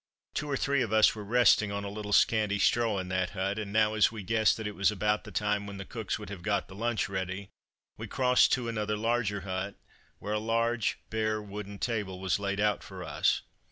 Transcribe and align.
Two 0.33 0.49
or 0.49 0.57
three 0.57 0.81
of 0.81 0.91
us 0.91 1.13
were 1.13 1.23
resting 1.23 1.71
on 1.71 1.83
a 1.83 1.89
little 1.91 2.11
scanty 2.11 2.57
straw 2.57 2.97
in 2.97 3.07
that 3.09 3.29
hut, 3.37 3.59
and 3.59 3.71
now, 3.71 3.93
as 3.93 4.11
we 4.11 4.23
guessed 4.23 4.57
that 4.57 4.65
it 4.65 4.73
was 4.73 4.89
about 4.89 5.25
the 5.25 5.31
time 5.31 5.67
when 5.67 5.77
the 5.77 5.85
cooks 5.85 6.17
would 6.17 6.31
have 6.31 6.41
got 6.41 6.67
the 6.67 6.73
lunch 6.73 7.07
ready, 7.07 7.49
we 7.97 8.07
crossed 8.07 8.51
to 8.53 8.67
another 8.67 8.97
larger 8.97 9.41
hut, 9.41 9.75
where 10.17 10.33
a 10.33 10.39
long 10.39 10.81
bare 11.11 11.39
wooden 11.39 11.77
table 11.77 12.19
was 12.19 12.39
laid 12.39 12.59
out 12.59 12.81
for 12.83 13.03
us. 13.03 13.43